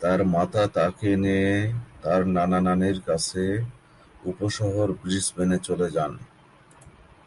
তার 0.00 0.20
মাতা 0.32 0.62
তাকে 0.74 1.10
নিয়ে 1.16 1.50
তার 2.02 2.20
নানা-নানীর 2.28 2.98
কাছে 3.06 3.44
উপশহর 4.24 4.88
ব্রিসবেনে 5.00 5.58
চলে 5.58 5.88
যান। 5.90 6.12